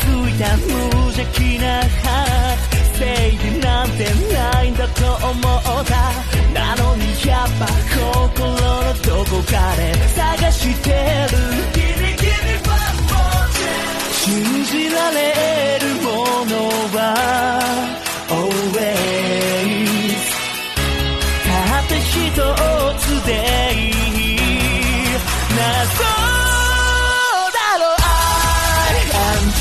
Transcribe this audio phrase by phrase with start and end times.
[0.00, 0.70] ついた無
[1.12, 3.02] 邪気なハート正
[3.34, 5.92] 義なんてないんだと思った。
[6.52, 8.60] なのにやっぱ心の
[9.02, 10.90] どこかで探して
[11.30, 11.36] る。
[14.12, 15.61] 信じられ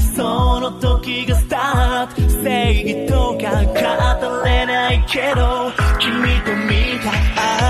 [0.00, 2.32] その時がスタート。
[2.42, 7.12] 正義とか語れないけど君と見た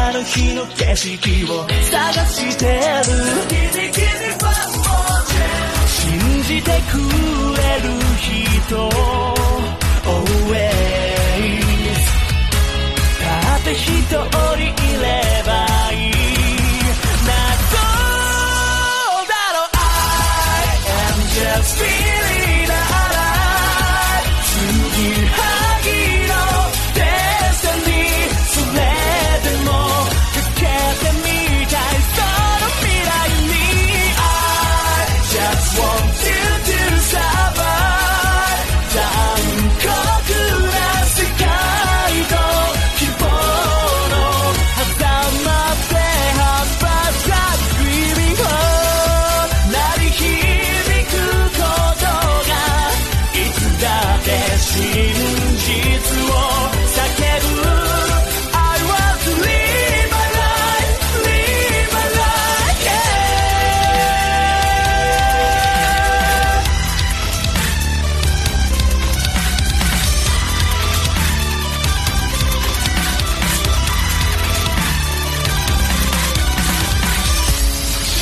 [0.08, 3.71] あの日の景色を探してる。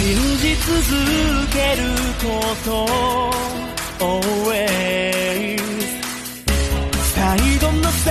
[0.01, 0.73] 信じ続
[1.53, 1.83] ける
[2.25, 2.25] こ
[2.65, 2.71] と
[4.03, 5.61] Always
[7.15, 8.09] 最後の最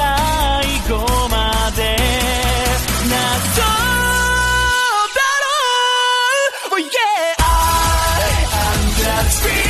[0.88, 0.94] 後
[1.30, 1.82] まで
[3.10, 3.18] 謎
[3.58, 3.68] だ
[5.42, 5.50] ろ
[6.70, 6.90] う oh, yeah
[7.40, 8.22] I
[8.68, 9.69] am just